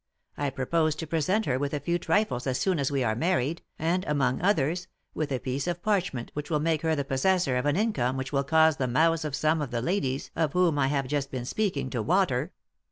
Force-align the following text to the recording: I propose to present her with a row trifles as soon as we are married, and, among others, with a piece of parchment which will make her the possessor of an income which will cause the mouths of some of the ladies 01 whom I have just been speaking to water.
I 0.35 0.49
propose 0.49 0.95
to 0.95 1.05
present 1.05 1.45
her 1.45 1.59
with 1.59 1.75
a 1.75 1.81
row 1.87 1.97
trifles 1.99 2.47
as 2.47 2.57
soon 2.57 2.79
as 2.79 2.91
we 2.91 3.03
are 3.03 3.13
married, 3.15 3.61
and, 3.77 4.03
among 4.05 4.41
others, 4.41 4.87
with 5.13 5.31
a 5.31 5.37
piece 5.37 5.67
of 5.67 5.83
parchment 5.83 6.31
which 6.33 6.49
will 6.49 6.59
make 6.59 6.81
her 6.81 6.95
the 6.95 7.05
possessor 7.05 7.55
of 7.55 7.67
an 7.67 7.75
income 7.75 8.17
which 8.17 8.31
will 8.33 8.43
cause 8.43 8.77
the 8.77 8.87
mouths 8.87 9.23
of 9.25 9.35
some 9.35 9.61
of 9.61 9.69
the 9.69 9.79
ladies 9.79 10.31
01 10.33 10.51
whom 10.53 10.79
I 10.79 10.87
have 10.87 11.05
just 11.05 11.29
been 11.29 11.45
speaking 11.45 11.91
to 11.91 12.01
water. 12.01 12.51